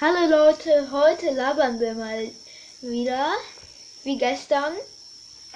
[0.00, 2.30] Hallo Leute, heute labern wir mal
[2.82, 3.32] wieder,
[4.04, 4.76] wie gestern.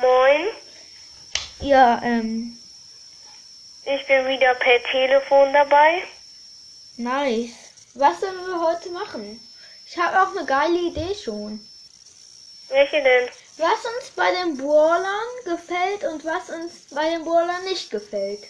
[0.00, 0.48] Moin,
[1.60, 2.58] Ja, ähm,
[3.84, 6.02] ich bin wieder per Telefon dabei.
[6.96, 7.52] nice.
[7.94, 9.40] Was sollen wir heute machen?
[9.86, 11.64] Ich habe auch eine geile Idee schon.
[12.68, 13.28] Welche denn?
[13.58, 18.42] Was uns bei den Brawlern gefällt und was uns bei den Brawlern nicht gefällt.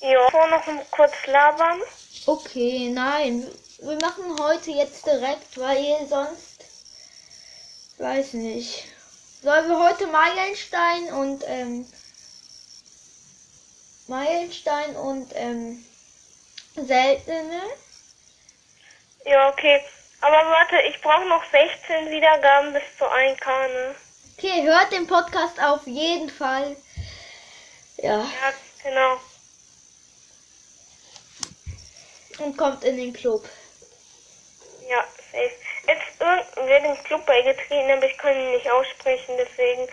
[0.00, 1.80] Ja, vor noch kurz labern.
[2.26, 3.46] Okay, nein.
[3.84, 6.64] Wir machen heute jetzt direkt, weil sonst.
[7.98, 8.84] Weiß nicht.
[9.42, 11.92] Sollen wir heute Meilenstein und ähm.
[14.06, 15.84] Meilenstein und ähm.
[16.76, 17.60] Seltene?
[19.24, 19.80] Ja, okay.
[20.20, 23.94] Aber warte, ich brauche noch 16 Wiedergaben bis zu 1K, ne?
[24.38, 26.76] Okay, hört den Podcast auf jeden Fall.
[27.96, 28.52] Ja, Ja,
[28.84, 29.20] genau.
[32.38, 33.44] und kommt in den Club.
[34.88, 35.52] Ja, safe.
[35.86, 39.88] Jetzt irgendwer den Club beigetreten, aber ich kann ihn nicht aussprechen, deswegen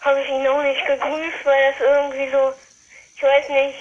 [0.00, 2.52] habe ich ihn auch nicht gegrüßt, weil das irgendwie so,
[3.16, 3.78] ich weiß nicht,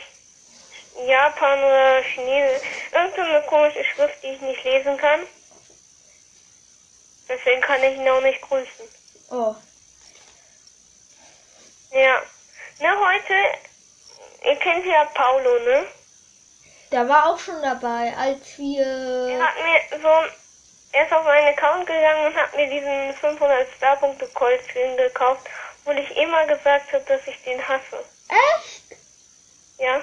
[1.07, 5.27] Japan oder Chinesisch, irgendeine komische Schrift, die ich nicht lesen kann.
[7.27, 8.89] Deswegen kann ich ihn auch nicht grüßen.
[9.31, 9.55] Oh,
[11.91, 12.22] Ja.
[12.79, 13.33] Na, heute,
[14.44, 15.88] ihr kennt ja Paulo, ne?
[16.95, 19.43] Der war auch schon dabei, als Er wir.
[19.43, 20.07] hat mir so,
[20.93, 25.45] er ist auf meinen Account gegangen und hat mir diesen 500 Starpunkte Cold Skin gekauft,
[25.83, 27.99] wo ich immer gesagt habe, dass ich den hasse.
[28.29, 28.97] Echt?
[29.77, 29.99] Ja?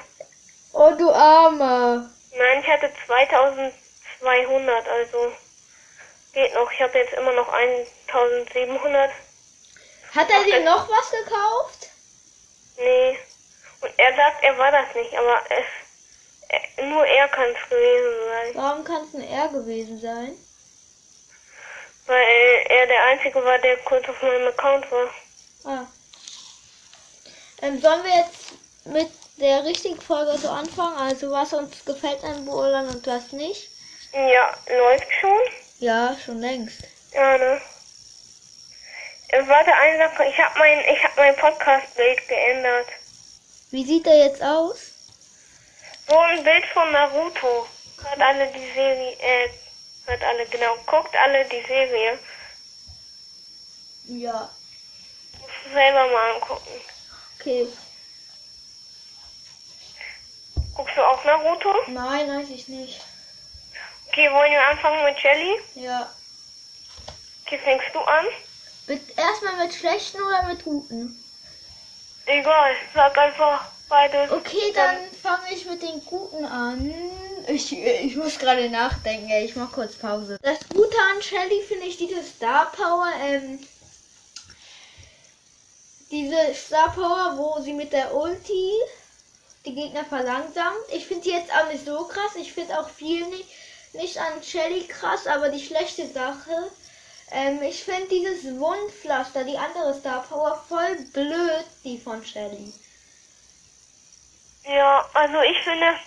[0.74, 2.10] Oh, du Arme.
[2.36, 5.32] Nein, ich hatte 2200, also
[6.34, 6.70] geht noch.
[6.72, 9.10] Ich habe jetzt immer noch 1700.
[10.14, 11.88] Hat er dir noch was gekauft?
[12.76, 13.18] Nee.
[13.80, 15.81] Und er sagt, er war das nicht, aber es, er,
[16.83, 18.55] nur er kann es gewesen sein.
[18.55, 20.33] Warum kann es ein R gewesen sein?
[22.06, 25.09] Weil er der Einzige war, der kurz auf meinem Account war.
[25.64, 25.86] Ah.
[27.62, 28.53] Ähm, sollen wir jetzt
[28.84, 30.97] mit der richtigen Folge so anfangen?
[30.99, 33.71] Also was uns gefällt an Brawlern und was nicht?
[34.12, 35.41] Ja, läuft schon.
[35.78, 36.82] Ja, schon längst.
[37.12, 37.60] Ja, ne?
[39.28, 40.25] Äh, Warte, eine Sache.
[40.25, 42.88] Ich habe mein, ich hab mein Podcast-Bild geändert.
[43.71, 44.91] Wie sieht er jetzt aus?
[46.12, 47.67] So ein Bild von Naruto.
[48.03, 49.49] Hört alle die Serie, äh,
[50.05, 50.77] hört alle, genau.
[50.87, 52.19] Guckt alle die Serie.
[54.05, 54.50] Ja.
[55.41, 56.71] Muss selber mal angucken.
[57.41, 57.67] Okay.
[60.77, 61.75] Guckst du auch Naruto?
[61.87, 63.00] Nein, weiß ich nicht.
[64.09, 65.61] Okay, wollen wir anfangen mit Jelly?
[65.77, 66.12] Ja.
[67.47, 68.27] Okay, fängst du an?
[68.87, 71.25] Mit, erstmal mit schlechten oder mit guten?
[72.27, 74.32] Egal, sag einfach beides.
[74.32, 76.92] Okay, dann fange ich mit den guten an.
[77.47, 80.38] Ich, ich muss gerade nachdenken, ich mach kurz Pause.
[80.42, 83.58] Das Gute an Shelly finde ich diese Star Power, ähm,
[86.10, 88.70] diese Star Power, wo sie mit der Ulti
[89.66, 90.86] die Gegner verlangsamt.
[90.92, 92.32] Ich finde sie jetzt auch nicht so krass.
[92.36, 93.48] Ich finde auch viel nicht,
[93.92, 96.70] nicht an Shelly krass, aber die schlechte Sache.
[97.31, 102.72] Ähm, ich finde dieses Wundpflaster, die andere Star Power, voll blöd, die von Shelly.
[104.65, 105.99] Ja, also ich finde,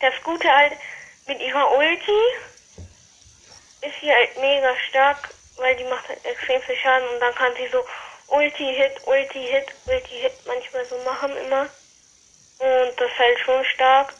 [0.00, 0.72] das Gute halt
[1.26, 2.20] mit ihrer Ulti
[3.82, 7.54] ist sie halt mega stark, weil die macht halt extrem viel Schaden und dann kann
[7.56, 7.84] sie so
[8.28, 11.68] Ulti-Hit, Ulti-Hit, Ulti-Hit manchmal so machen immer.
[12.58, 14.14] Und das ist halt schon stark.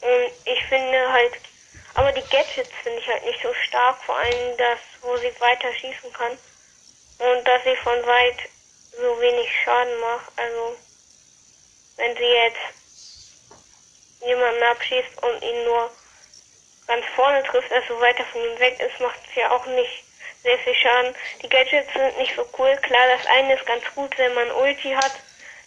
[0.00, 1.32] Und ich finde halt,
[1.94, 5.72] aber die Gadgets finde ich halt nicht so stark, vor allem das, wo sie weiter
[5.74, 6.38] schießen kann.
[7.18, 8.38] Und dass sie von weit
[8.92, 10.32] so wenig Schaden macht.
[10.36, 10.76] Also,
[12.00, 12.58] wenn sie jetzt
[14.26, 15.90] jemanden abschießt und ihn nur
[16.86, 20.04] ganz vorne trifft, also weiter von ihm weg ist, macht es ja auch nicht
[20.42, 21.14] sehr viel Schaden.
[21.42, 22.76] Die Gadgets sind nicht so cool.
[22.82, 25.12] Klar, das eine ist ganz gut, wenn man Ulti hat.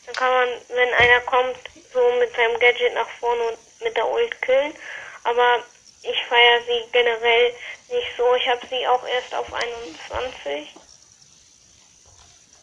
[0.06, 1.58] Dann kann man, wenn einer kommt,
[1.94, 4.74] so mit seinem Gadget nach vorne und mit der Ult killen.
[5.24, 5.64] Aber
[6.02, 7.54] ich feiere sie generell
[7.90, 8.36] nicht so.
[8.36, 10.76] Ich habe sie auch erst auf 21.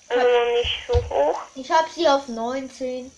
[0.08, 1.40] Also noch nicht so hoch.
[1.54, 3.12] Ich habe sie auf 19.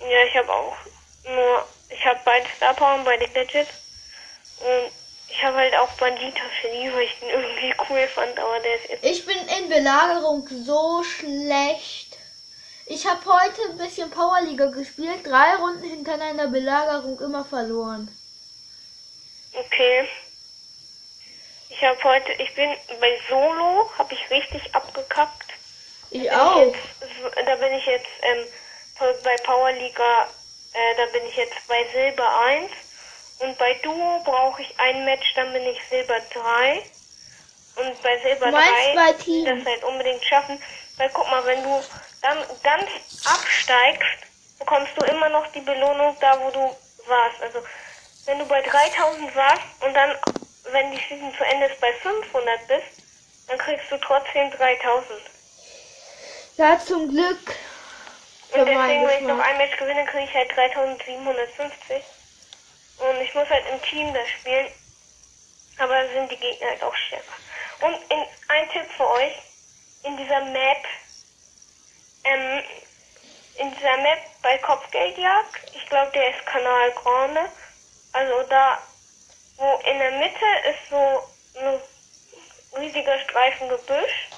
[0.00, 0.76] Ja, ich habe auch
[1.24, 3.70] nur, ich habe beide Star Power und beide Gadgets.
[4.58, 4.92] Und
[5.28, 8.88] ich habe halt auch Bandita Genie, weil ich den irgendwie cool fand, aber der ist
[8.90, 9.04] jetzt.
[9.04, 12.18] Ich bin in Belagerung so schlecht.
[12.86, 18.10] Ich habe heute ein bisschen Powerliga gespielt, drei Runden hintereinander Belagerung immer verloren.
[19.52, 20.08] Okay.
[21.68, 22.68] Ich habe heute, ich bin
[23.00, 25.52] bei Solo, habe ich richtig abgekackt.
[26.10, 26.66] Ich Bin auch.
[26.66, 26.78] Jetzt,
[27.46, 28.46] da bin ich jetzt ähm,
[29.22, 30.28] bei Powerliga,
[30.72, 32.70] äh, da bin ich jetzt bei Silber 1
[33.38, 36.82] Und bei Duo brauche ich ein Match, dann bin ich Silber 3.
[37.76, 39.44] Und bei Silber Du meinst 3 bei will ich Team?
[39.46, 40.62] das halt unbedingt schaffen.
[40.98, 41.84] Weil guck mal, wenn du
[42.22, 42.90] dann ganz
[43.24, 44.18] absteigst,
[44.58, 46.76] bekommst du immer noch die Belohnung da, wo du
[47.06, 47.40] warst.
[47.42, 47.62] Also
[48.26, 50.16] wenn du bei 3000 warst und dann,
[50.64, 52.86] wenn die Season zu Ende ist, bei 500 bist,
[53.46, 55.22] dann kriegst du trotzdem 3000.
[56.56, 57.54] Ja, zum Glück.
[58.52, 62.02] Und deswegen, wenn ich noch ein Match gewinne, kriege ich halt 3750.
[62.98, 64.68] Und ich muss halt im Team das spielen.
[65.78, 67.32] Aber da sind die Gegner halt auch stärker.
[67.80, 69.32] Und in, ein Tipp für euch.
[70.02, 70.84] In dieser Map,
[72.24, 72.62] ähm,
[73.56, 77.50] in dieser Map bei Kopfgeldjagd, ich glaube, der ist Kanal Grande.
[78.12, 78.78] Also da,
[79.58, 81.22] wo in der Mitte ist so
[81.58, 81.80] ein
[82.80, 84.30] riesiger Streifen Gebüsch.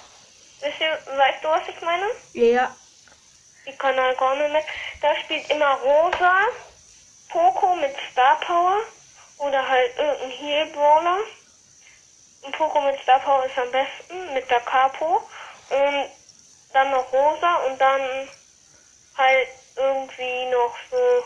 [0.61, 2.07] Wisst ihr, weißt du, was ich meine?
[2.33, 2.77] Ja.
[3.67, 4.65] Die Kanal Gorne Map.
[5.01, 6.47] Da spielt immer Rosa,
[7.29, 8.79] Poco mit Star Power
[9.39, 11.19] oder halt irgendein Heal Brawler.
[12.43, 15.23] Und Poco mit Star Power ist am besten mit der Capo.
[15.71, 16.11] Und
[16.73, 18.29] dann noch Rosa und dann
[19.17, 21.25] halt irgendwie noch so,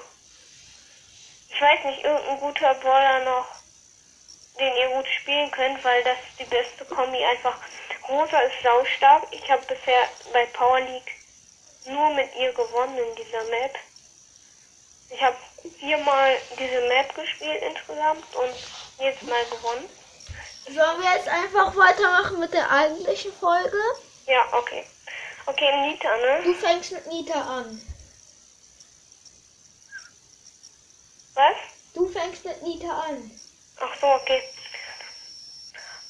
[1.49, 3.47] ich weiß nicht, irgendein guter Brawler noch,
[4.59, 7.57] den ihr gut spielen könnt, weil das ist die beste Kombi einfach.
[8.09, 9.25] Rosa ist saustark.
[9.31, 11.16] Ich habe bisher bei Power League
[11.87, 13.75] nur mit ihr gewonnen in dieser Map.
[15.11, 15.37] Ich habe
[15.79, 18.55] viermal diese Map gespielt insgesamt und
[18.99, 19.89] jedes Mal gewonnen.
[20.67, 23.79] Sollen wir jetzt einfach weitermachen mit der eigentlichen Folge?
[24.27, 24.85] Ja, okay.
[25.47, 26.43] Okay, Nita, ne?
[26.43, 27.81] Du fängst mit Nita an.
[31.35, 31.57] Was?
[31.95, 33.31] Du fängst mit Nita an.
[33.79, 34.43] Ach so, okay.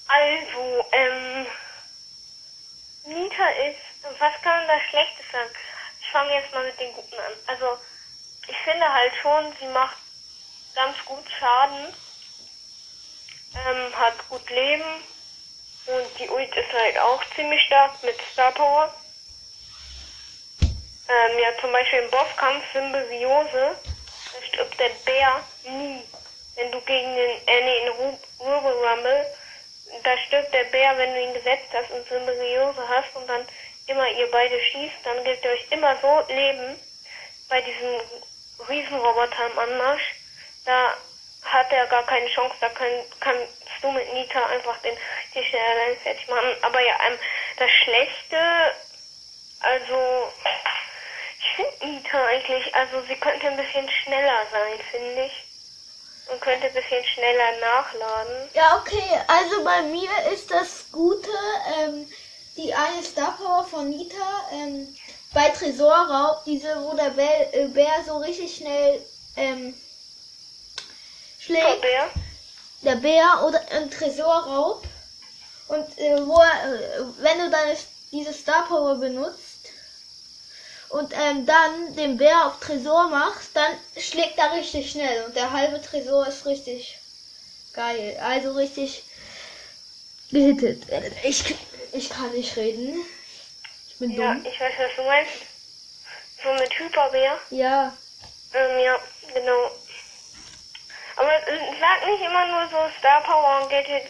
[0.09, 1.47] Also, ähm,
[3.05, 3.86] Nita ist,
[4.19, 5.51] was kann man da Schlechtes sagen?
[6.01, 7.33] Ich fange jetzt mal mit den Guten an.
[7.47, 7.79] Also,
[8.49, 9.97] ich finde halt schon, sie macht
[10.75, 11.95] ganz gut Schaden,
[13.55, 15.05] ähm, hat gut Leben
[15.87, 18.95] und die Ult ist halt auch ziemlich stark mit Star Power.
[21.09, 23.77] Ähm, ja, zum Beispiel im Bosskampf Symbiose,
[24.33, 26.05] da stirbt der Bär nie.
[26.57, 27.89] Wenn du gegen den, äh, nee, in
[28.41, 29.27] Rumble,
[30.03, 33.47] da stirbt der Bär, wenn du ihn gesetzt hast und Symbiose hast und dann
[33.87, 36.79] immer ihr beide schießt, dann gebt ihr euch immer so Leben
[37.49, 38.01] bei diesem
[38.69, 40.15] Riesenroboter im Anmarsch.
[40.65, 40.95] Da
[41.43, 42.91] hat er gar keine Chance, da kann,
[43.21, 46.57] kannst du mit Nita einfach den richtig schnell fertig machen.
[46.63, 47.19] Aber ja, ähm,
[47.59, 48.39] das Schlechte,
[49.61, 50.33] also
[51.39, 55.43] ich finde Nita eigentlich, also sie könnte ein bisschen schneller sein, finde ich.
[56.29, 58.51] Und könnte ein bisschen schneller nachladen.
[58.53, 59.21] Ja, okay.
[59.29, 61.31] Also bei mir ist das Gute,
[61.79, 62.11] ähm,
[62.57, 64.95] die eine Star Power von Nita, ähm,
[65.33, 69.05] bei Tresorraub, diese, wo der Bär, äh, Bär so richtig schnell
[69.37, 69.75] ähm,
[71.39, 71.83] schlägt.
[71.83, 72.11] Bär.
[72.83, 74.85] der Bär oder ein Tresorraub.
[75.69, 77.77] Und äh, wo er, äh, wenn du deine
[78.13, 79.69] diese Star Power benutzt
[80.89, 85.53] und ähm, dann den Bär auf Tresor machst, dann schlägt er richtig schnell und der
[85.53, 86.99] halbe Tresor ist richtig
[87.73, 88.17] geil.
[88.23, 89.03] Also richtig
[90.31, 90.85] gehittet.
[91.25, 91.57] Ich,
[91.93, 93.05] ich kann nicht reden.
[93.89, 94.47] Ich bin Ja, dumm.
[94.47, 95.33] ich weiß, was du meinst.
[96.43, 97.39] So mit Hyperbär.
[97.51, 97.97] Ja.
[98.53, 98.99] Ähm, ja,
[99.35, 99.71] genau.
[101.17, 101.31] Aber
[101.81, 104.05] sag nicht immer nur so Star Power und Gadget.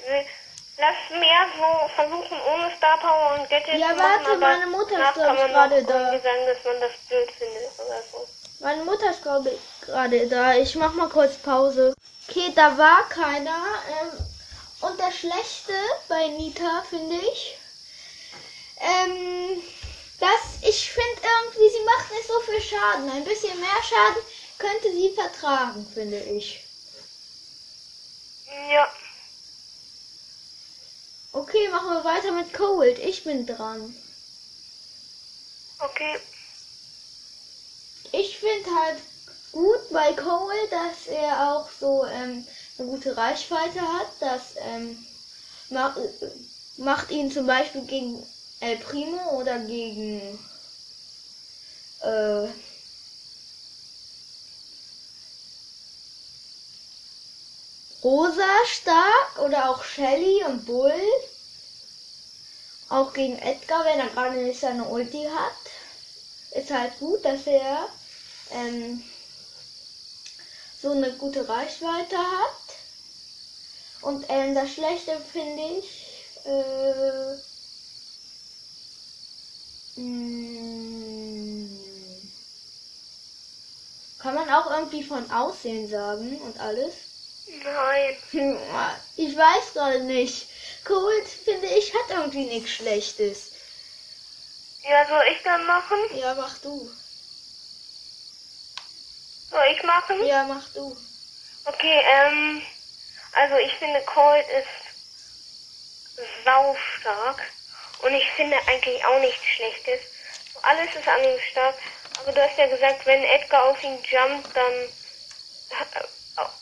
[0.79, 4.67] Lass mehr so versuchen ohne Star Power und Gadget Ja, zu machen, warte, aber meine
[4.67, 6.13] Mutter ist, ich, gerade da.
[6.13, 8.29] irgendwie sagen, dass man das blöd findet oder so.
[8.59, 10.55] Meine Mutter ist glaube ich gerade da.
[10.55, 11.95] Ich mach mal kurz Pause.
[12.29, 13.63] Okay, da war keiner.
[14.03, 14.11] Ähm,
[14.81, 15.73] und das Schlechte
[16.09, 17.59] bei Nita finde ich,
[18.81, 19.63] ähm,
[20.19, 23.11] dass ich finde irgendwie, sie macht nicht so viel Schaden.
[23.11, 24.23] Ein bisschen mehr Schaden
[24.59, 26.65] könnte sie vertragen, finde ich.
[28.71, 28.87] Ja,
[31.33, 32.99] Okay, machen wir weiter mit Cold.
[32.99, 33.95] Ich bin dran.
[35.81, 36.17] okay.
[38.13, 39.03] Ich finde halt
[39.53, 42.47] gut bei Cole, dass er auch so ähm,
[42.79, 44.09] eine gute Reichweite hat.
[44.21, 45.07] Das ähm,
[45.69, 45.99] macht,
[46.77, 48.27] macht ihn zum Beispiel gegen
[48.61, 50.39] El Primo oder gegen
[52.01, 52.49] äh,
[58.03, 60.93] Rosa stark oder auch Shelly und Bull.
[62.89, 65.57] Auch gegen Edgar, wenn er gerade nicht seine Ulti hat
[66.57, 67.89] ist halt gut, dass er
[68.51, 69.03] ähm,
[70.81, 72.77] so eine gute Reichweite hat.
[74.03, 77.56] Und ähm, das Schlechte finde ich, äh,
[79.97, 81.69] mh,
[84.19, 86.95] kann man auch irgendwie von Aussehen sagen und alles.
[87.47, 88.17] Nein.
[88.31, 88.59] Hm,
[89.17, 90.49] Ich weiß gerade nicht.
[90.85, 93.53] Cold, finde ich, hat irgendwie nichts Schlechtes.
[94.83, 95.99] Ja, soll ich dann machen?
[96.15, 96.91] Ja, mach du.
[99.51, 100.25] Soll ich machen?
[100.27, 100.97] Ja, mach du.
[101.65, 102.63] Okay, ähm,
[103.33, 104.69] also ich finde Cold ist
[106.45, 107.41] saustark
[108.03, 110.01] und ich finde eigentlich auch nichts Schlechtes.
[110.63, 111.75] Alles ist an ihm stark,
[112.21, 114.89] aber du hast ja gesagt, wenn Edgar auf ihn jumpt, dann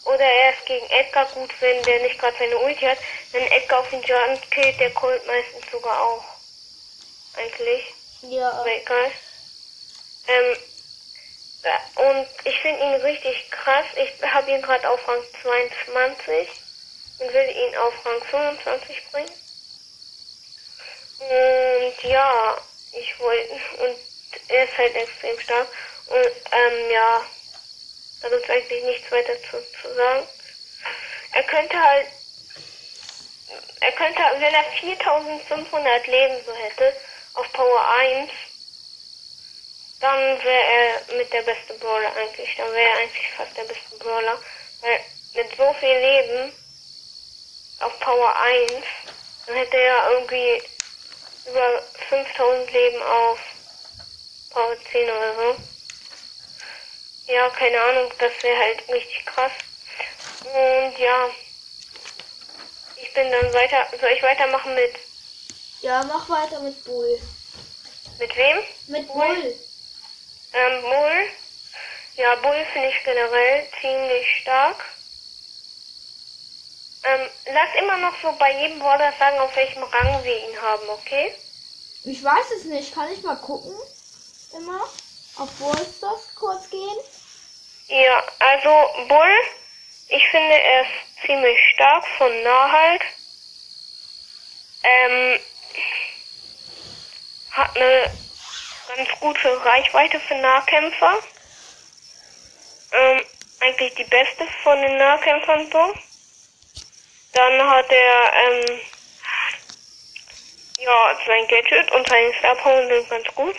[0.04, 2.98] oder er ist gegen Edgar gut, wenn der nicht gerade seine Ulti hat.
[3.32, 6.24] Wenn Edgar auf ihn jumpt, killt der Colt meistens sogar auch.
[7.36, 7.92] Eigentlich.
[8.22, 8.50] Ja.
[8.50, 9.10] Aber egal.
[10.28, 10.56] Ähm,
[11.64, 13.86] ja, und ich finde ihn richtig krass.
[13.96, 16.48] Ich habe ihn gerade auf Rang 22
[17.18, 19.43] und will ihn auf Rang 25 bringen.
[21.18, 22.58] Und ja,
[22.92, 23.98] ich wollte, und
[24.48, 25.68] er ist halt extrem stark.
[26.06, 27.24] Und ähm, ja,
[28.20, 30.26] da gibt es eigentlich nichts weiter zu, zu sagen.
[31.32, 32.08] Er könnte halt,
[33.80, 36.94] er könnte, wenn er 4500 Leben so hätte,
[37.34, 38.30] auf Power 1,
[40.00, 42.54] dann wäre er mit der beste Brawler eigentlich.
[42.56, 44.40] Dann wäre er eigentlich fast der beste Brawler.
[44.80, 45.00] Weil
[45.34, 46.52] mit so viel Leben
[47.80, 48.84] auf Power 1,
[49.46, 50.62] dann hätte er irgendwie
[51.44, 53.38] über 5000 Leben auf
[54.50, 55.58] Power 10 oder so.
[57.26, 59.52] Ja, keine Ahnung, das wäre halt richtig krass.
[60.42, 61.30] Und ja,
[62.96, 64.94] ich bin dann weiter, soll ich weitermachen mit,
[65.82, 67.20] Ja, mach weiter mit Bull.
[68.18, 68.58] mit wem?
[68.86, 69.18] Mit Bull.
[69.18, 69.60] Bull.
[70.52, 71.30] Ähm, Bull.
[72.16, 74.84] Ja, Bull finde ich generell ziemlich stark.
[77.04, 80.88] Ähm, lass immer noch so bei jedem Brawler sagen, auf welchem Rang wir ihn haben,
[80.88, 81.34] okay?
[82.04, 82.94] Ich weiß es nicht.
[82.94, 83.74] Kann ich mal gucken?
[84.52, 84.88] Immer?
[85.36, 86.96] Auf Ballstars kurz gehen?
[87.88, 89.38] Ja, also Bull,
[90.08, 93.02] ich finde er ist ziemlich stark von nah halt.
[94.82, 95.40] Ähm,
[97.50, 98.10] hat eine
[98.96, 101.18] ganz gute Reichweite für Nahkämpfer.
[102.92, 103.20] Ähm,
[103.60, 105.94] eigentlich die beste von den Nahkämpfern so.
[107.34, 108.80] Dann hat er, ähm,
[110.78, 113.56] ja, sein Gadget und seine Star Power sind ganz gut.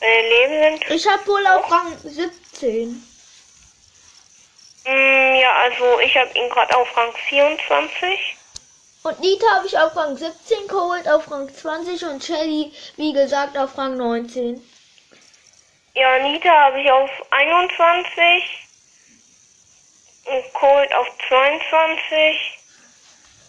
[0.00, 3.06] Seine Leben sind Ich hab Bull auf Rang 17.
[4.86, 8.36] Mm, ja, also ich habe ihn gerade auf Rang 24.
[9.02, 13.56] Und Nita habe ich auf Rang 17 geholt, auf Rang 20 und Shelly, wie gesagt,
[13.58, 14.66] auf Rang 19.
[15.94, 18.69] Ja, Nita habe ich auf 21.
[20.26, 22.58] Und Colt auf 22.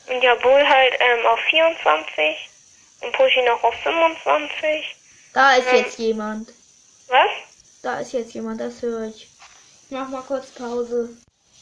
[0.08, 2.50] Und ja, Bull halt ähm, auf 24.
[3.02, 4.96] Und Pushy noch auf 25.
[5.34, 5.76] Da ist Ähm.
[5.78, 6.54] jetzt jemand.
[7.08, 7.30] Was?
[7.82, 9.24] Da ist jetzt jemand, das höre ich.
[9.24, 11.18] Ich mach mal kurz Pause.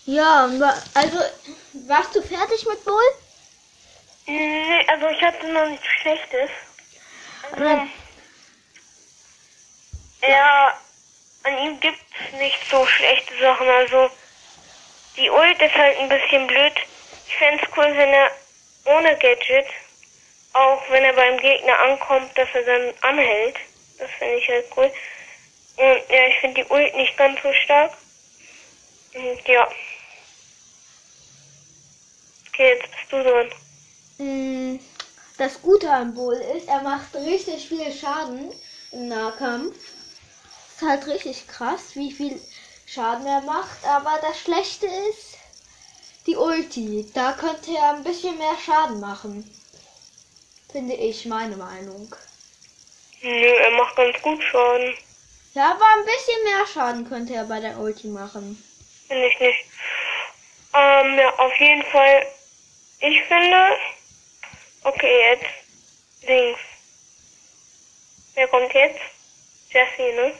[0.05, 0.49] Ja,
[0.93, 1.19] also,
[1.87, 3.03] warst du fertig mit Bull?
[4.25, 6.49] Nee, also ich hatte noch nichts Schlechtes.
[7.51, 7.91] Also, Nein.
[10.21, 10.79] ja,
[11.43, 11.99] an ihm gibt's
[12.33, 13.67] nicht so schlechte Sachen.
[13.67, 14.09] Also,
[15.19, 16.73] die Ult ist halt ein bisschen blöd.
[17.27, 18.31] Ich fänd's cool, wenn er
[18.85, 19.67] ohne Gadget,
[20.53, 23.55] auch wenn er beim Gegner ankommt, dass er dann anhält.
[23.97, 24.91] Das finde ich halt cool.
[25.77, 27.91] Und ja, ich finde die Ult nicht ganz so stark.
[29.13, 29.67] Und ja.
[32.49, 33.49] Okay, jetzt bist du dran.
[34.17, 34.79] Mm,
[35.37, 38.51] Das Gute an Bull ist, er macht richtig viel Schaden
[38.91, 39.75] im Nahkampf.
[39.75, 42.41] Ist halt richtig krass, wie viel
[42.91, 43.85] Schaden er macht.
[43.85, 45.37] Aber das Schlechte ist
[46.25, 47.09] die Ulti.
[47.13, 49.49] Da könnte er ein bisschen mehr Schaden machen.
[50.71, 52.15] Finde ich, meine Meinung.
[53.21, 54.95] Nö, er macht ganz gut Schaden.
[55.53, 58.63] Ja, aber ein bisschen mehr Schaden könnte er bei der Ulti machen.
[59.07, 59.65] Finde ich nicht.
[60.73, 62.27] Ähm, ja, auf jeden Fall.
[62.99, 63.77] Ich finde.
[64.83, 66.27] Okay, jetzt.
[66.27, 66.59] Links.
[68.35, 68.99] Wer kommt jetzt?
[69.71, 70.33] Jessie, ne?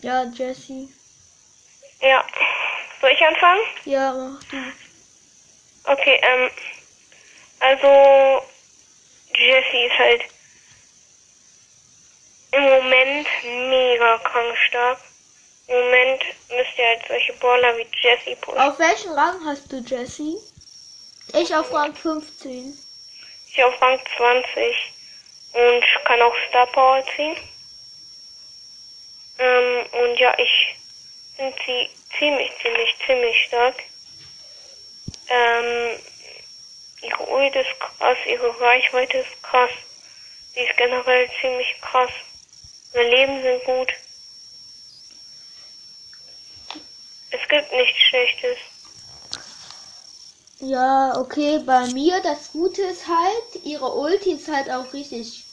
[0.00, 0.88] Ja, Jesse.
[2.02, 2.24] Ja.
[3.00, 3.62] Soll ich anfangen?
[3.84, 4.56] Ja, mach du.
[5.84, 6.50] Okay, ähm.
[7.60, 8.42] Also.
[9.34, 10.22] Jessie ist halt.
[12.52, 14.98] Im Moment mega krank stark.
[15.68, 18.60] Im Moment müsst ihr halt solche Brawler wie Jessie pushen.
[18.60, 20.36] Auf welchen Rang hast du, Jesse?
[21.32, 22.76] Ich auf Rang 15.
[23.48, 24.92] Ich auf Rang 20
[25.52, 27.36] und kann auch Star Power ziehen.
[29.38, 30.76] Ähm, und ja, ich
[31.42, 33.74] finde sie ziemlich, ziemlich, ziemlich stark.
[35.28, 35.98] Ähm,
[37.02, 39.70] ihre Ult ist krass, ihre Reichweite ist krass.
[40.54, 42.10] Sie ist generell ziemlich krass.
[42.94, 43.92] Ihre Leben sind gut.
[47.30, 48.58] Es gibt nichts Schlechtes.
[50.60, 55.44] Ja, okay, bei mir das Gute ist halt, ihre Ulti ist halt auch richtig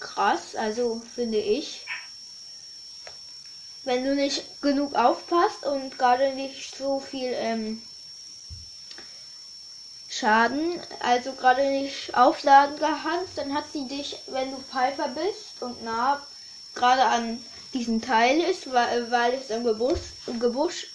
[0.00, 1.84] krass, also finde ich.
[3.84, 7.82] Wenn du nicht genug aufpasst und gerade nicht so viel ähm,
[10.08, 15.82] Schaden, also gerade nicht aufladen kannst, dann hat sie dich, wenn du Piper bist und
[15.84, 16.20] nah
[16.74, 17.44] gerade an
[17.74, 20.88] diesem Teil ist, weil, weil es im Gebüsch, im Gebüsch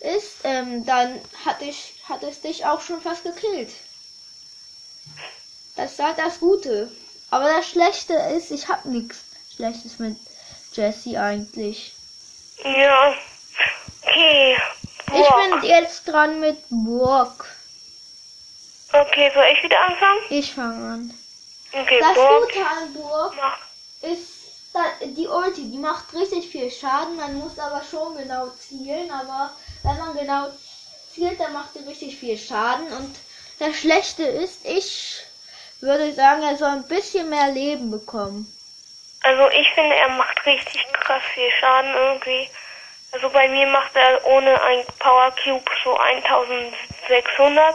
[0.00, 3.70] ist, ähm, dann hat, ich, hat es dich auch schon fast gekillt.
[5.76, 6.90] Das ist halt das Gute.
[7.30, 9.18] Aber das Schlechte ist, ich hab nichts
[9.54, 10.16] Schlechtes mit
[10.72, 11.92] Jesse eigentlich.
[12.62, 13.14] Ja.
[14.02, 14.56] Okay.
[15.06, 15.42] Ich Boah.
[15.60, 17.44] bin jetzt dran mit Burg.
[18.92, 20.20] Okay, soll ich wieder anfangen?
[20.30, 21.14] Ich fange an.
[21.72, 22.52] Okay, Das Burg.
[22.52, 23.34] Gute an Burg
[24.02, 24.28] ist
[25.04, 27.16] die Ulti, die macht richtig viel Schaden.
[27.16, 29.10] Man muss aber schon genau zielen.
[29.10, 29.50] Aber
[29.82, 30.48] wenn man genau
[31.12, 32.86] zielt, dann macht sie richtig viel Schaden.
[32.92, 33.16] Und
[33.58, 35.20] das Schlechte ist, ich
[35.80, 38.53] würde sagen, er soll ein bisschen mehr Leben bekommen.
[39.24, 42.50] Also ich finde, er macht richtig krass viel Schaden irgendwie.
[43.10, 47.74] Also bei mir macht er ohne ein Power Cube so 1600.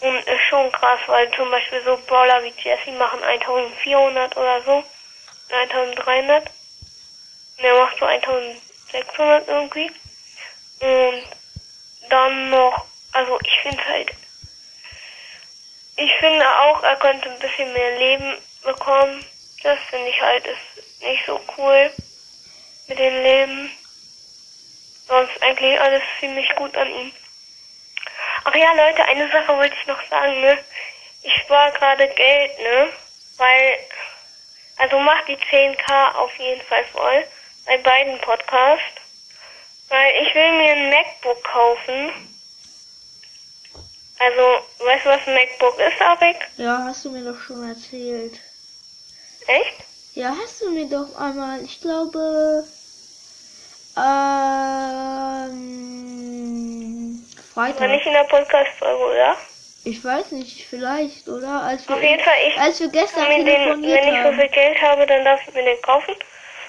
[0.00, 4.84] Und ist schon krass, weil zum Beispiel so Brawler wie Jesse machen 1400 oder so.
[5.50, 6.50] 1300.
[7.58, 9.92] Und er macht so 1600 irgendwie.
[10.80, 11.24] Und
[12.10, 14.10] dann noch, also ich finde halt,
[15.96, 19.24] ich finde auch, er könnte ein bisschen mehr Leben bekommen.
[19.64, 21.90] Das finde ich halt ist nicht so cool
[22.86, 23.70] mit dem Leben.
[25.08, 27.12] Sonst eigentlich alles ziemlich gut an ihm.
[28.44, 30.58] Ach ja, Leute, eine Sache wollte ich noch sagen, ne?
[31.22, 32.92] Ich spare gerade Geld, ne?
[33.38, 33.78] Weil,
[34.76, 37.26] also macht die 10k auf jeden Fall voll.
[37.64, 39.00] Bei beiden Podcasts.
[39.88, 42.12] Weil ich will mir ein MacBook kaufen.
[44.18, 46.36] Also, weißt du, was ein MacBook ist, Arik?
[46.58, 48.38] Ja, hast du mir doch schon erzählt.
[49.46, 49.84] Echt?
[50.14, 52.64] Ja, hast du mir doch einmal, ich glaube,
[55.94, 57.90] ähm, Freitag.
[57.90, 59.36] nicht in der Podcast-Folge, oder?
[59.84, 61.62] Ich weiß nicht, vielleicht, oder?
[61.62, 64.32] Als wir, Auf jeden Fall, ich, als wir gestern wenn, den, telefoniert wenn ich so
[64.40, 66.14] viel Geld habe, dann darf ich mir den kaufen.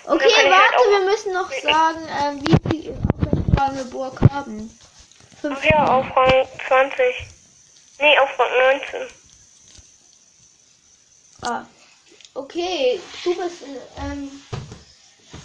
[0.07, 2.95] Okay, halt warte, auch- wir müssen noch sagen, ähm, wie viel
[3.73, 4.69] wir Burg haben.
[5.41, 7.15] Fünf Ach ja, auf Rang 20.
[7.99, 8.49] Nee, auf Rang
[8.81, 9.07] 19.
[11.41, 11.65] Ah.
[12.35, 13.63] Okay, du bist,
[13.97, 14.41] ähm,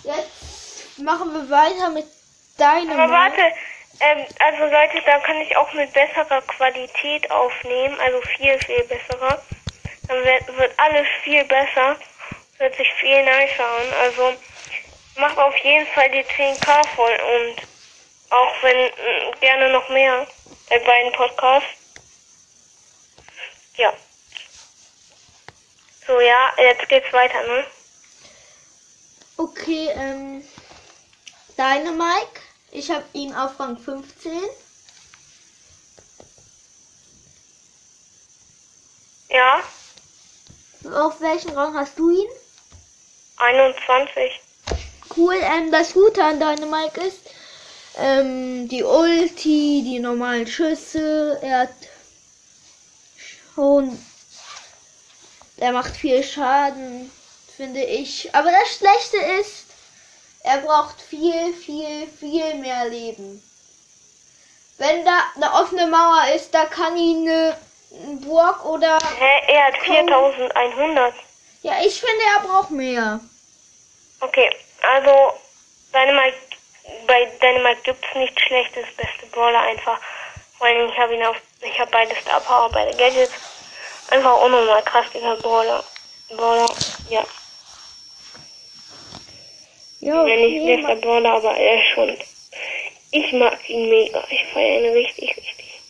[0.03, 2.07] jetzt machen wir weiter mit
[2.59, 2.91] deinem.
[2.91, 3.41] Aber warte,
[4.01, 9.41] ähm, also Leute, da kann ich auch mit besserer Qualität aufnehmen, also viel, viel besserer.
[10.09, 11.97] Dann wird, wird alles viel besser,
[12.59, 13.93] wird sich viel nicer an.
[13.93, 14.35] Also
[15.15, 17.63] mach auf jeden Fall die 10k voll und
[18.31, 20.27] auch wenn mm, gerne noch mehr
[20.69, 21.69] bei beiden Podcasts.
[23.77, 23.93] Ja.
[26.11, 27.65] So, ja, jetzt geht's weiter, ne?
[29.37, 30.45] Okay, ähm,
[31.57, 32.41] deine Mike.
[32.73, 34.33] Ich habe ihn auf Rang 15.
[39.29, 39.63] Ja,
[40.93, 42.29] Auf welchen Rang hast du ihn?
[43.37, 44.33] 21.
[45.17, 47.21] Cool, ähm, das Gute an Dynamite ist,
[47.99, 51.75] ähm, die Ulti, die normalen Schüsse, er hat
[53.55, 53.97] schon,
[55.61, 57.11] er macht viel Schaden,
[57.57, 58.35] finde ich.
[58.35, 59.67] Aber das Schlechte ist,
[60.43, 63.43] er braucht viel, viel, viel mehr Leben.
[64.79, 67.57] Wenn da eine offene Mauer ist, da kann ihn eine
[68.23, 71.15] Burg oder, Hä, er hat 4100.
[71.63, 73.21] ja, ich finde, er braucht mehr.
[74.21, 75.39] Okay, also
[75.93, 76.37] Dynamite,
[77.07, 79.99] bei Dynamite gibt's nichts schlechtes, beste Brawler einfach.
[80.57, 83.50] Vor allem ich habe ihn auf, ich habe beide Star Power, beide Gadgets.
[84.09, 85.85] Einfach unnormal krass, dieser Brawler.
[86.29, 86.73] Brawler,
[87.11, 87.25] ja.
[90.01, 92.17] Ja, ja nicht okay, bester Brawler, aber er ist schon.
[93.13, 94.25] Ich mag ihn mega.
[94.31, 95.81] Ich feiere ihn richtig, richtig.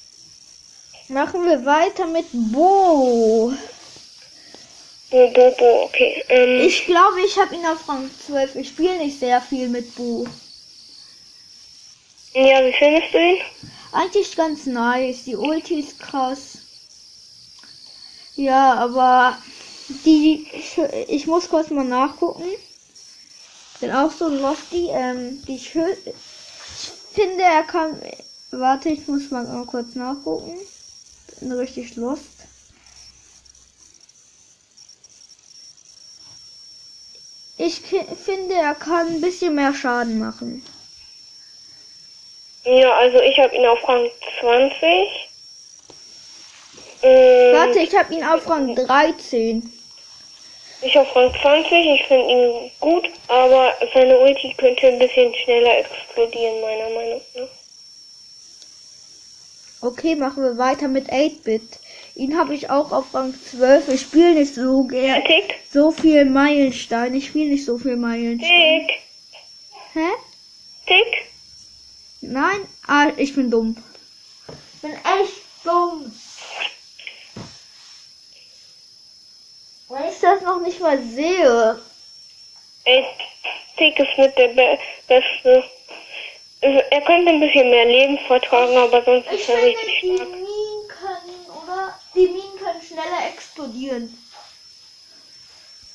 [1.08, 3.52] Machen wir weiter mit Bo.
[5.10, 6.24] Bo, Bo, Bo, okay.
[6.28, 8.56] Ähm, Ich glaube, ich habe ihn auf Rang 12.
[8.56, 10.26] Ich spiele nicht sehr viel mit Bo.
[12.34, 13.40] ja, wie findest du ihn?
[13.92, 15.24] Eigentlich ganz nice.
[15.24, 16.58] Die Ulti ist krass.
[18.40, 19.36] Ja, aber
[20.06, 20.48] die.
[20.54, 22.44] Ich, ich muss kurz mal nachgucken.
[23.80, 24.88] Bin auch so ein Lofty.
[24.88, 28.00] Ähm, die Schö Ich finde, er kann.
[28.50, 30.58] Warte, ich muss mal kurz nachgucken.
[31.40, 32.32] Bin richtig lost.
[37.58, 40.64] Ich finde, er kann ein bisschen mehr Schaden machen.
[42.64, 45.29] Ja, also ich habe ihn auf Rang 20.
[47.02, 49.72] Ähm, Warte, ich habe ihn auf Rang 13.
[50.82, 55.78] Ich auf Rang 20, ich finde ihn gut, aber seine Ulti könnte ein bisschen schneller
[55.78, 57.48] explodieren, meiner Meinung nach.
[59.82, 61.62] Okay, machen wir weiter mit 8-Bit.
[62.14, 63.88] Ihn habe ich auch auf Rang 12.
[63.88, 65.24] Ich spiele nicht so gern.
[65.24, 67.14] Tick, So viel Meilenstein.
[67.14, 68.86] Ich spiele nicht so viel Meilenstein.
[68.86, 68.96] tick,
[69.94, 70.08] Hä?
[70.86, 71.22] tick.
[72.20, 72.60] Nein?
[72.86, 73.76] Ah, ich bin dumm.
[74.74, 76.12] Ich bin echt dumm.
[79.90, 81.82] Wenn ich das noch nicht mal sehe.
[82.84, 83.04] Ey,
[83.76, 85.64] Tick ist mit der Be Beste.
[86.60, 90.14] Er könnte ein bisschen mehr Leben vertragen, aber sonst Ich ist er finde, richtig die
[90.14, 90.28] stark.
[90.28, 92.00] Minen können, oder?
[92.14, 94.16] Die Minen können schneller explodieren.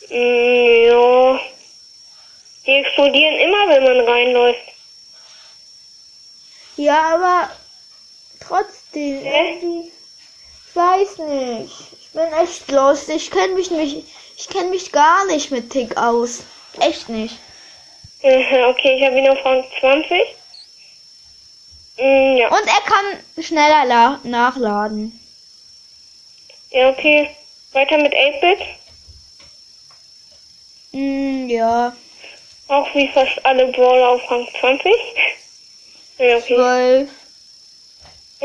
[0.10, 1.40] Mm, ja.
[2.66, 4.74] Die explodieren immer, wenn man reinläuft.
[6.76, 7.50] Ja, aber
[8.42, 9.92] trotzdem, irgendwie,
[10.68, 12.05] ich weiß nicht.
[12.16, 13.10] Ich bin echt lost.
[13.10, 14.06] Ich kenne mich nicht,
[14.38, 16.44] ich kenne mich gar nicht mit Tick aus.
[16.80, 17.36] Echt nicht.
[18.22, 20.10] Okay, ich habe ihn auf Rang 20.
[21.98, 22.48] Mm, ja.
[22.48, 25.20] Und er kann schneller la- nachladen.
[26.72, 27.36] Ja, okay.
[27.74, 28.60] Weiter mit 8-Bit.
[30.94, 31.94] Mm, ja,
[32.70, 34.94] Auch wie fast alle Brawler auf Rang 20.
[36.18, 36.56] Ja, okay.
[36.56, 37.10] 12.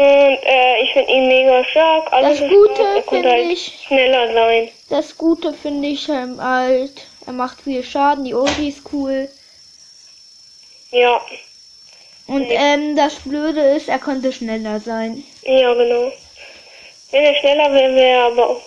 [0.00, 2.10] Und äh, ich finde ihn mega stark.
[2.10, 2.82] Alles Das Gute.
[2.82, 4.68] Er finde halt ich- schneller sein.
[4.88, 9.28] Das Gute finde ich ähm, halt, er macht viel Schaden, die Ulti ist cool.
[10.90, 11.20] Ja,
[12.26, 15.22] Und ähm, das Blöde ist, er könnte schneller sein.
[15.42, 16.10] ja, genau.
[17.10, 18.62] Wenn er schneller wäre, wäre er aber auch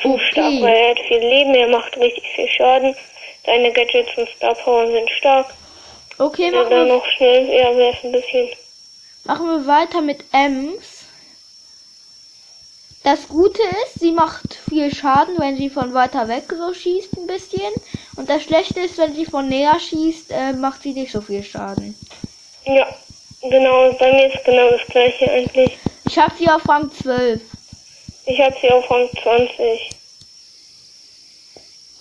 [0.00, 0.26] zu Okay.
[0.30, 2.96] stark, weil er hat viel Leben, er macht richtig viel Schaden.
[3.44, 5.52] Seine Gadgets und Star Power sind stark.
[6.18, 8.48] Okay, Wenn er machen dann noch schnell wäre, wäre es ein bisschen.
[9.24, 11.04] Machen wir weiter mit Ems.
[13.02, 17.26] Das Gute ist, sie macht viel Schaden, wenn sie von weiter weg so schießt ein
[17.26, 17.72] bisschen.
[18.16, 21.42] Und das Schlechte ist, wenn sie von näher schießt, äh, macht sie nicht so viel
[21.42, 21.94] Schaden.
[22.64, 22.86] Ja,
[23.42, 23.92] genau.
[23.98, 25.76] Bei mir ist genau das gleiche eigentlich.
[26.06, 27.42] Ich habe sie auf Rang 12.
[28.24, 29.90] Ich habe sie auf Rang 20.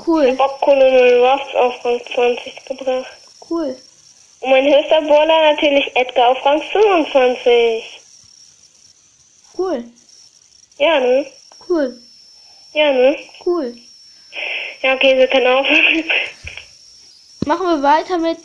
[0.06, 3.12] Cool, Ich habe Colonel Ruffs auf Rang 20 gebracht.
[3.50, 3.76] cool.
[4.44, 8.02] Und mein höchster Brawler natürlich Edgar auf Rang 25.
[9.58, 9.86] Cool,
[10.80, 11.26] Ja, ne?
[11.70, 11.98] cool,
[12.74, 13.18] Ja, ne?
[13.46, 13.78] cool.
[14.82, 16.12] Ja, okay, wir können aufhören.
[17.46, 18.40] Machen wir weiter mit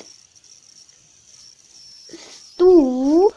[2.55, 3.33] Stu.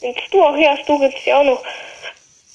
[0.00, 1.64] Und Stu, ach ja, Stu gibt's ja auch noch.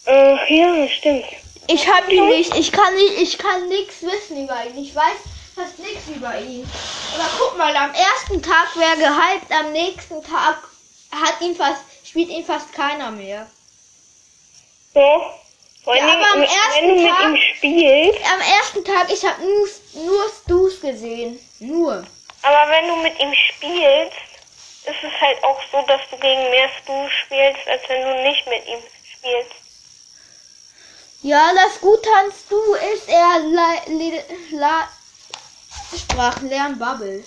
[0.05, 1.25] Ach ja, stimmt.
[1.67, 4.83] Ich hab ihn nicht, ich kann nicht, ich kann nichts wissen über ihn.
[4.83, 5.17] Ich weiß
[5.58, 6.70] fast nichts über ihn.
[7.15, 10.58] Aber guck mal, am ersten Tag wäre gehypt, am nächsten Tag
[11.12, 13.48] hat ihn fast, spielt ihn fast keiner mehr.
[14.93, 15.22] So.
[15.84, 19.24] Vor Ja, aber am wenn ersten du mit Tag- ihm spielst, Am ersten Tag, ich
[19.26, 19.67] habe nur,
[20.06, 21.39] nur Stus gesehen.
[21.60, 22.06] Nur.
[22.43, 24.17] aber wenn du mit ihm spielst,
[24.86, 26.93] ist es halt auch so, dass du gegen mehr Stu
[27.26, 28.80] spielst, als wenn du nicht mit ihm
[29.17, 29.52] spielst.
[31.24, 32.56] Ja, das Gute an Stu
[32.93, 33.39] ist, er
[35.91, 37.23] la, Sprachenlernen Bubble.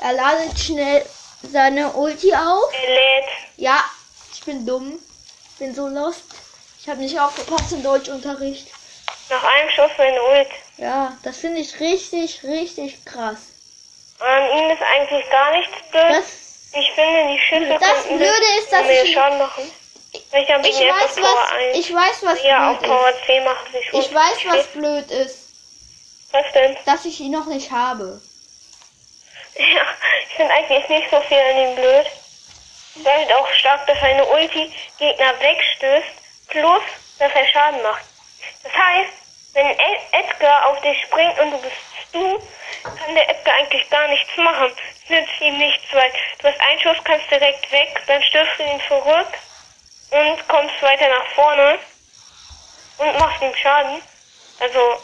[0.00, 1.04] Er ladet schnell
[1.42, 2.72] seine Ulti auf.
[2.72, 3.28] Er lädt.
[3.56, 3.84] Ja,
[4.32, 4.98] ich bin dumm.
[5.58, 6.24] Bin so lost.
[6.80, 8.66] Ich habe nicht aufgepasst im Deutschunterricht.
[9.30, 10.48] Nach einem Schuss seine Ult.
[10.78, 13.38] Ja, das finde ich richtig, richtig krass.
[14.18, 16.04] An ihm ist eigentlich gar nichts blöd.
[16.10, 16.24] Das,
[16.74, 19.70] Ich finde, die Schüsse Das Blöde ist, dass ich- Schaden machen.
[20.14, 21.78] Ich ich weiß was, 1.
[21.78, 24.06] ich weiß was blöd Power 10 machen sie ist.
[24.06, 25.41] Ich weiß was blöd ist,
[26.32, 26.76] Was denn?
[26.86, 28.20] dass ich ihn noch nicht habe.
[29.54, 29.82] Ja,
[30.26, 32.06] ich finde eigentlich nicht so viel an ihm blöd.
[33.04, 36.82] Halt auch stark, dass seine Ulti Gegner wegstößt, plus,
[37.18, 38.02] dass er Schaden macht.
[38.62, 39.12] Das heißt,
[39.52, 41.76] wenn Ed Edgar auf dich springt und du bist
[42.12, 42.42] du,
[42.82, 44.72] kann der Edgar eigentlich gar nichts machen.
[45.04, 48.62] Es nützt ihm nichts, weil du hast einen Schuss, kannst direkt weg, dann stößt du
[48.62, 49.28] ihn zurück
[50.10, 51.78] und kommst weiter nach vorne
[52.98, 54.02] und machst ihm Schaden.
[54.60, 55.02] Also,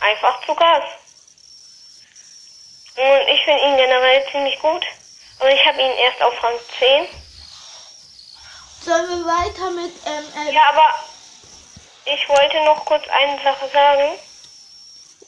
[0.00, 0.84] einfach zu Gas.
[2.96, 4.84] Und ich finde ihn generell ziemlich gut.
[5.38, 7.08] Aber ich habe ihn erst auf Rang 10.
[8.84, 10.94] Sollen wir weiter mit ähm, ähm, Ja, aber
[12.04, 14.18] ich wollte noch kurz eine Sache sagen.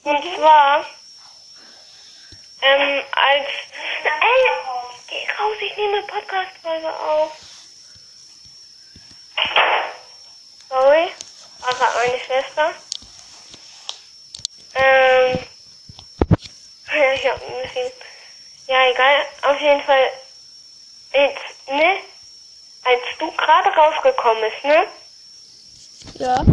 [0.02, 0.84] Und zwar,
[2.60, 3.48] ähm, als...
[4.04, 4.50] Ey,
[5.06, 7.32] geh raus, ich nehme Podcast-Folge auf.
[10.68, 11.12] Sorry,
[11.60, 12.74] gerade meine Schwester.
[14.74, 15.38] Ähm,
[16.88, 17.92] ja, ich hab ein bisschen...
[18.66, 20.10] Ja, egal, auf jeden Fall...
[21.12, 21.98] Jetzt, ne?
[22.84, 24.86] als du gerade rausgekommen bist, ne?
[26.18, 26.44] Ja.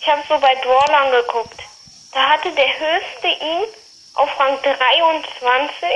[0.00, 1.60] Ich habe so bei Brawlern geguckt.
[2.12, 3.66] Da hatte der höchste ihn
[4.14, 5.90] auf Rang 23.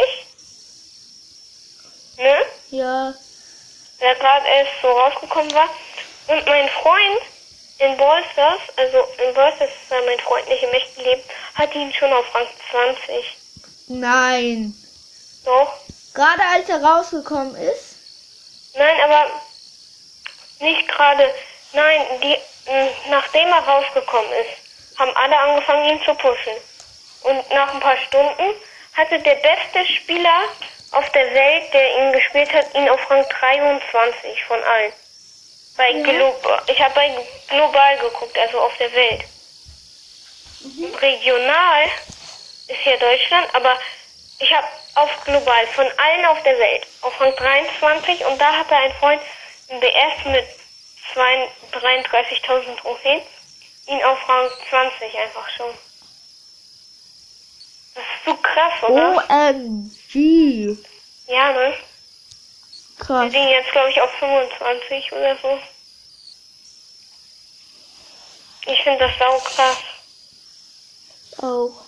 [2.19, 2.47] Ne?
[2.71, 3.15] Ja.
[4.01, 5.69] Der gerade erst so rausgekommen war.
[6.29, 7.23] Und mein Freund
[7.79, 11.23] in Ballstars, also in Ballstars ist mein Freund nicht im echten Leben,
[11.55, 13.37] hat ihn schon auf Rang 20.
[13.89, 14.75] Nein.
[15.45, 15.73] Doch.
[16.15, 17.97] Gerade als er rausgekommen ist.
[18.75, 19.27] Nein, aber
[20.61, 21.35] nicht gerade.
[21.73, 22.37] Nein, die,
[22.71, 26.55] mh, nachdem er rausgekommen ist, haben alle angefangen, ihn zu pushen.
[27.23, 28.55] Und nach ein paar Stunden
[28.95, 30.43] hatte der beste Spieler
[30.93, 34.93] auf der Welt, der ihn gespielt hat, ihn auf Rang 23 von allen.
[35.77, 36.03] Bei Ja.
[36.03, 36.63] Global.
[36.67, 39.25] Ich habe bei Global geguckt, also auf der Welt.
[41.01, 41.89] Regional
[42.69, 43.79] ist hier Deutschland, aber
[44.39, 48.77] ich habe auf Global von allen auf der Welt auf Rang 23 und da hatte
[48.77, 49.23] ein Freund
[49.69, 50.47] im BS mit
[51.15, 53.23] 2 33.000 Trophäen
[53.87, 55.75] ihn auf Rang 20 einfach schon.
[57.95, 59.25] Das ist so krass, oder?
[59.29, 60.77] OMG.
[61.27, 61.75] Ja, ne?
[62.99, 63.33] Wir Krass.
[63.33, 65.59] sind jetzt, glaube ich, auf 25 oder so.
[68.67, 69.79] Ich finde das sau krass.
[71.39, 71.85] Auch.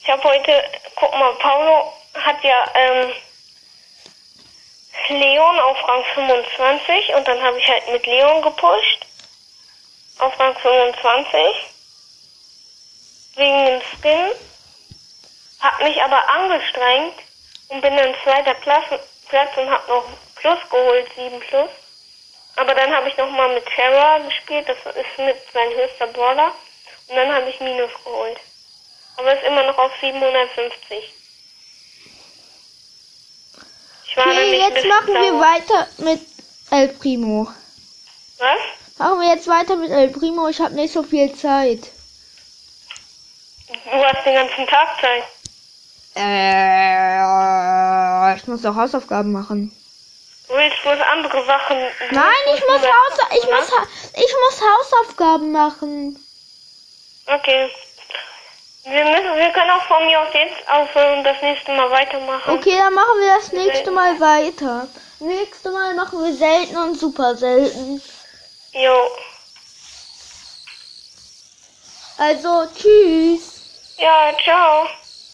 [0.00, 3.12] Ich habe heute, guck mal, Paulo hat ja ähm,
[5.08, 9.06] Leon auf Rang 25 und dann habe ich halt mit Leon gepusht
[10.18, 11.40] auf Rang 25
[13.34, 14.32] wegen dem Skin.
[15.60, 17.25] Hab mich aber angestrengt
[17.68, 18.84] und bin dann zweiter Platz,
[19.28, 20.04] Platz und hab noch
[20.36, 21.70] Plus geholt, 7 Plus.
[22.56, 26.52] Aber dann habe ich nochmal mit Terra gespielt, das ist mit sein höchster Brawler.
[27.08, 28.38] Und dann habe ich Minus geholt.
[29.16, 31.12] Aber ist immer noch auf 750.
[34.08, 35.40] Ich war Okay, jetzt machen wir sauer.
[35.40, 36.20] weiter mit
[36.70, 37.48] El Primo.
[38.38, 38.58] Was?
[38.98, 40.48] Machen wir jetzt weiter mit El Primo.
[40.48, 41.80] Ich habe nicht so viel Zeit.
[43.68, 45.24] Du hast den ganzen Tag Zeit.
[46.16, 47.16] Äh,
[48.36, 49.76] ich muss auch Hausaufgaben machen.
[50.48, 51.76] Willst bloß andere Sachen.
[52.10, 53.72] Nein, ich muss, Haus ich, muss,
[54.14, 56.18] ich muss Hausaufgaben machen.
[57.26, 57.70] Okay.
[58.84, 62.56] Wir müssen, wir können auch von mir aus jetzt aufhören und das nächste Mal weitermachen.
[62.56, 64.86] Okay, dann machen wir das nächste Mal weiter.
[65.18, 68.00] Nächste Mal machen wir selten und super selten.
[68.72, 69.10] Jo.
[72.18, 73.62] Also, tschüss.
[73.98, 74.86] Ja, ciao.